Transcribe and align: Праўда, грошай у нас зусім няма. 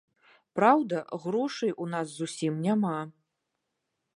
Праўда, 0.59 1.01
грошай 1.25 1.71
у 1.85 1.87
нас 1.93 2.07
зусім 2.21 2.53
няма. 2.65 2.95